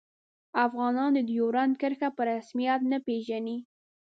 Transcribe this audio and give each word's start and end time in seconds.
افغانان 0.65 1.09
د 1.15 1.19
ډیورنډ 1.29 1.73
کرښه 1.81 2.09
په 2.17 2.21
رسمیت 2.29 2.81
نه 2.91 2.97
پيژني 3.05 3.57